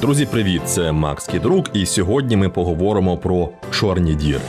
[0.00, 0.62] Друзі, привіт!
[0.64, 4.40] Це Макс Кідрук, і сьогодні ми поговоримо про чорні діри.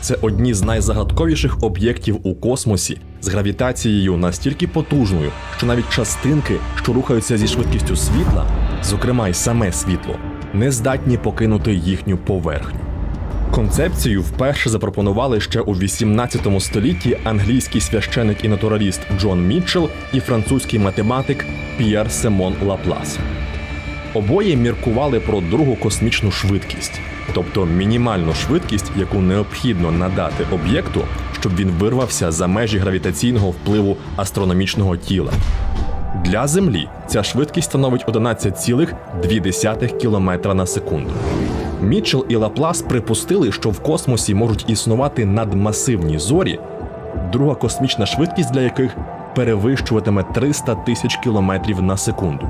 [0.00, 6.92] Це одні з найзагадковіших об'єктів у космосі з гравітацією настільки потужною, що навіть частинки, що
[6.92, 8.46] рухаються зі швидкістю світла,
[8.82, 10.16] зокрема й саме світло,
[10.54, 12.93] не здатні покинути їхню поверхню.
[13.54, 20.78] Концепцію вперше запропонували ще у 18 столітті англійський священик і натураліст Джон Мітчелл і французький
[20.78, 21.44] математик
[21.78, 23.18] П'єр Семон Лаплас.
[24.14, 27.00] Обоє міркували про другу космічну швидкість,
[27.34, 31.00] тобто мінімальну швидкість, яку необхідно надати об'єкту,
[31.40, 35.32] щоб він вирвався за межі гравітаційного впливу астрономічного тіла.
[36.24, 41.10] Для Землі ця швидкість становить 11,2 км на секунду.
[41.84, 46.60] Мітчелл і Лаплас припустили, що в космосі можуть існувати надмасивні зорі,
[47.32, 48.96] друга космічна швидкість для яких
[49.36, 52.48] перевищуватиме 300 тисяч кілометрів на секунду,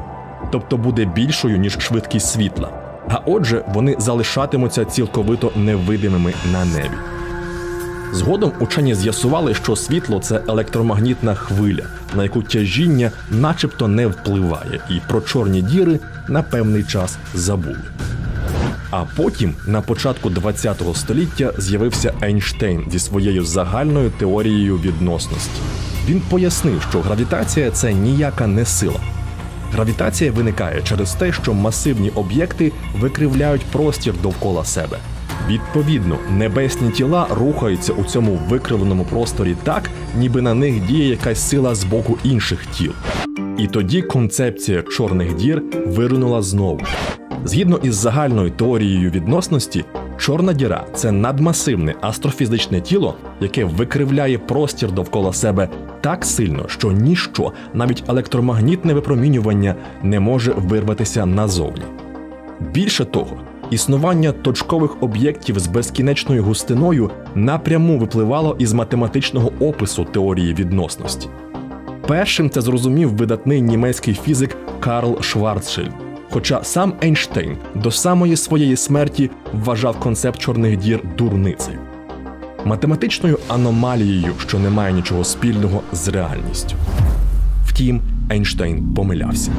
[0.52, 2.70] тобто буде більшою ніж швидкість світла.
[3.08, 6.96] А отже, вони залишатимуться цілковито невидимими на небі.
[8.12, 11.84] Згодом учені з'ясували, що світло це електромагнітна хвиля,
[12.16, 17.80] на яку тяжіння начебто не впливає, і про чорні діри на певний час забули.
[18.96, 25.60] А потім, на початку ХХ століття, з'явився Ейнштейн зі своєю загальною теорією відносності.
[26.08, 29.00] Він пояснив, що гравітація це ніяка не сила.
[29.72, 34.98] Гравітація виникає через те, що масивні об'єкти викривляють простір довкола себе.
[35.48, 41.74] Відповідно, небесні тіла рухаються у цьому викривленому просторі так, ніби на них діє якась сила
[41.74, 42.92] з боку інших тіл.
[43.58, 46.80] І тоді концепція чорних дір виринула знову.
[47.44, 49.84] Згідно із загальною теорією відносності,
[50.16, 55.68] чорна діра це надмасивне астрофізичне тіло, яке викривляє простір довкола себе
[56.00, 61.82] так сильно, що ніщо, навіть електромагнітне випромінювання, не може вирватися назовні.
[62.60, 63.36] Більше того,
[63.70, 71.28] існування точкових об'єктів з безкінечною густиною напряму випливало із математичного опису теорії відносності.
[72.06, 76.13] Першим це зрозумів видатний німецький фізик Карл Шварцшильд.
[76.34, 81.78] Хоча сам Ейнштейн до самої своєї смерті вважав концепт чорних дір дурницею,
[82.64, 86.76] математичною аномалією, що не має нічого спільного з реальністю.
[87.66, 88.00] Втім,
[88.32, 89.52] Ейнштейн помилявся: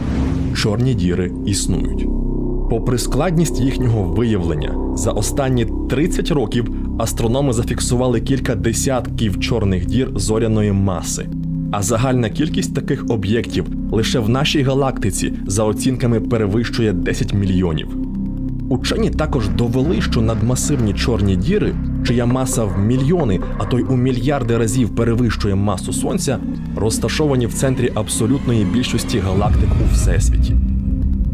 [0.56, 2.08] чорні діри існують.
[2.70, 10.72] Попри складність їхнього виявлення, за останні 30 років астрономи зафіксували кілька десятків чорних дір зоряної
[10.72, 11.30] маси,
[11.78, 17.88] а загальна кількість таких об'єктів лише в нашій галактиці за оцінками перевищує 10 мільйонів.
[18.70, 21.76] Учені також довели, що надмасивні чорні діри,
[22.08, 26.40] чия маса в мільйони, а то й у мільярди разів перевищує масу сонця,
[26.76, 30.56] розташовані в центрі абсолютної більшості галактик у всесвіті.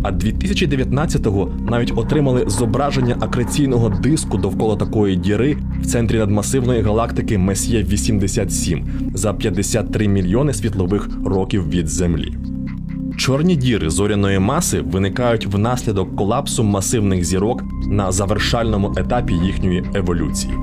[0.04, 7.84] А 2019-го навіть отримали зображення акреційного диску довкола такої діри в центрі надмасивної галактики Месьє
[7.84, 12.34] 87 за 53 мільйони світлових років від Землі.
[13.18, 20.54] Чорні діри зоряної маси виникають внаслідок колапсу масивних зірок на завершальному етапі їхньої еволюції.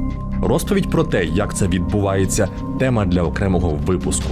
[0.43, 2.48] Розповідь про те, як це відбувається,
[2.78, 4.31] тема для окремого випуску.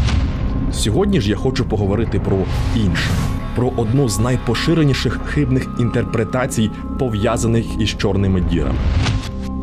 [0.73, 2.37] Сьогодні ж я хочу поговорити про
[2.77, 3.11] інше,
[3.57, 8.79] про одну з найпоширеніших хибних інтерпретацій, пов'язаних із чорними дірами.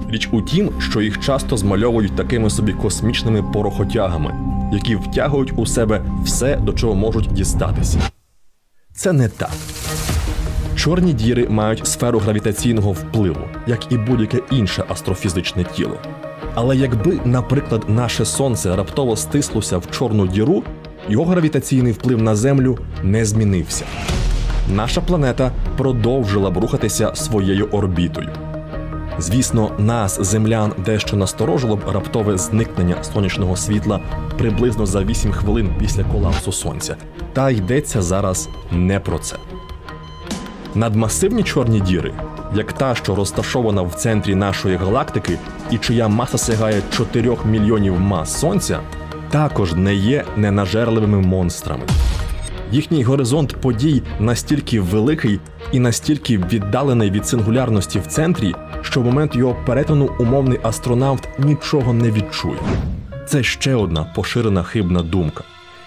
[0.10, 4.36] Річ у тім, що їх часто змальовують такими собі космічними порохотягами,
[4.74, 8.00] які втягують у себе все, до чого можуть дістатися.
[8.96, 9.52] Це не так.
[10.76, 15.98] Чорні діри мають сферу гравітаційного впливу, як і будь-яке інше астрофізичне тіло.
[16.56, 20.64] Але якби, наприклад, наше сонце раптово стислося в чорну діру,
[21.10, 23.86] його гравітаційний вплив на Землю не змінився.
[24.76, 28.30] Наша планета продовжила б рухатися своєю орбітою.
[29.20, 34.00] Звісно, нас, землян, дещо насторожило б раптове зникнення сонячного світла
[34.38, 36.96] приблизно за 8 хвилин після колапсу сонця.
[37.34, 39.36] Та йдеться зараз не про це.
[40.76, 42.14] Надмасивні чорні діри,
[42.56, 45.38] як та, що розташована в центрі нашої галактики
[45.72, 48.80] і чия маса сягає 4 мільйонів мас сонця,
[49.34, 51.84] також не є ненажерливими монстрами.
[52.72, 55.40] Їхній горизонт подій настільки великий
[55.72, 61.94] і настільки віддалений від сингулярності в центрі, що в момент його перетину умовний астронавт нічого
[61.94, 62.58] не відчує.
[63.28, 65.44] Це ще одна поширена хибна думка.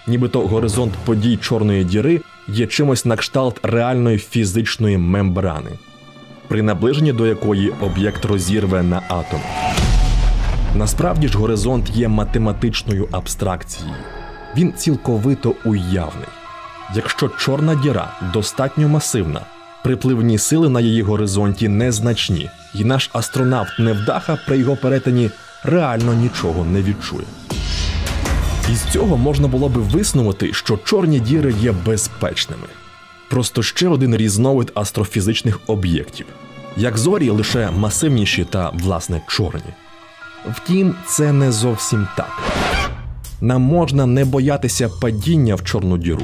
[0.07, 5.71] Нібито горизонт подій чорної діри є чимось на кшталт реальної фізичної мембрани,
[6.47, 9.39] при наближенні до якої об'єкт розірве на атом.
[10.75, 13.95] Насправді ж горизонт є математичною абстракцією.
[14.57, 16.27] він цілковито уявний.
[16.95, 19.41] Якщо чорна діра достатньо масивна,
[19.83, 25.29] припливні сили на її горизонті незначні, і наш астронавт невдаха при його перетині
[25.63, 27.25] реально нічого не відчує.
[28.71, 32.67] Із цього можна було би виснувати, що чорні діри є безпечними.
[33.29, 36.25] Просто ще один різновид астрофізичних об'єктів.
[36.77, 39.73] Як зорі лише масивніші та, власне, чорні.
[40.53, 42.29] Втім, це не зовсім так.
[43.41, 46.21] Нам можна не боятися падіння в чорну діру,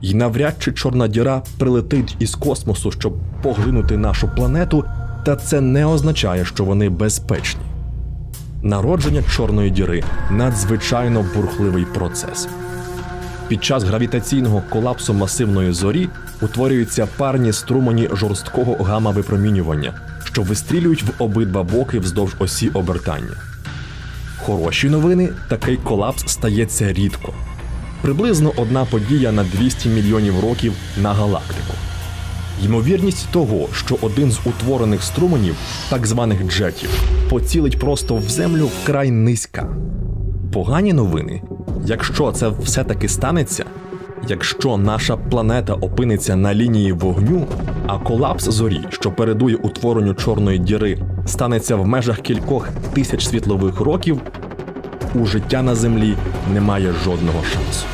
[0.00, 4.84] і навряд чи чорна діра прилетить із космосу, щоб поглинути нашу планету,
[5.24, 7.60] та це не означає, що вони безпечні.
[8.62, 12.48] Народження чорної діри надзвичайно бурхливий процес.
[13.48, 16.08] Під час гравітаційного колапсу масивної зорі
[16.42, 19.92] утворюються парні струмені жорсткого гамма-випромінювання,
[20.24, 23.55] що вистрілюють в обидва боки вздовж осі обертання.
[24.46, 27.32] Хороші новини такий колапс стається рідко.
[28.02, 30.72] Приблизно одна подія на 200 мільйонів років
[31.02, 31.74] на галактику.
[32.64, 35.54] Ймовірність того, що один з утворених струменів,
[35.90, 36.90] так званих джетів,
[37.30, 39.68] поцілить просто в землю вкрай низька.
[40.52, 41.42] Погані новини,
[41.84, 43.64] якщо це все-таки станеться,
[44.28, 47.46] якщо наша планета опиниться на лінії вогню,
[47.86, 54.20] а колапс зорі, що передує утворенню чорної діри, станеться в межах кількох тисяч світлових років,
[55.14, 56.16] у життя на землі
[56.52, 57.86] немає жодного шансу.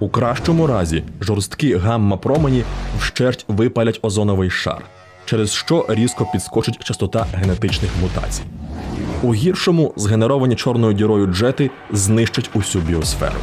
[0.00, 2.62] У кращому разі жорсткі гамма-промені
[3.00, 4.84] вщерть випалять озоновий шар,
[5.24, 8.42] через що різко підскочить частота генетичних мутацій.
[9.22, 13.38] У гіршому згенеровані чорною дірою джети знищать усю біосферу.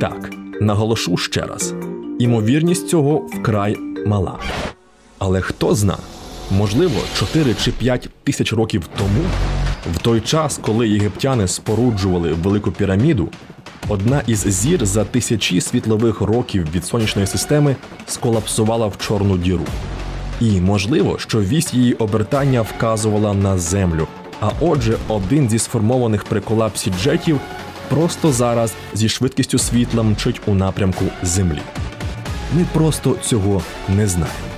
[0.00, 0.30] Так,
[0.60, 1.74] наголошу ще раз:
[2.18, 3.76] імовірність цього вкрай
[4.06, 4.38] мала.
[5.18, 5.96] Але хто зна,
[6.50, 9.20] можливо, 4 чи 5 тисяч років тому,
[9.92, 13.28] в той час, коли єгиптяни споруджували велику піраміду,
[13.88, 17.76] одна із зір за тисячі світлових років від сонячної системи
[18.06, 19.64] сколапсувала в чорну діру.
[20.40, 24.06] І можливо, що вісь її обертання вказувала на землю.
[24.40, 27.40] А отже, один зі сформованих при колапсі джетів
[27.88, 31.60] просто зараз зі швидкістю світла мчить у напрямку Землі.
[32.56, 34.53] Ми просто цього не знаємо.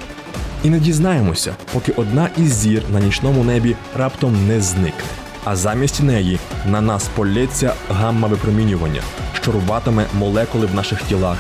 [0.67, 5.05] І не дізнаємося, поки одна із зір на нічному небі раптом не зникне,
[5.45, 9.03] а замість неї на нас полється гамма випромінювання,
[9.33, 11.39] що рубатиме молекули в наших тілах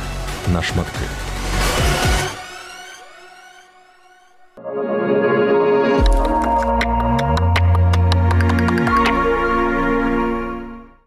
[0.52, 1.25] на шматки.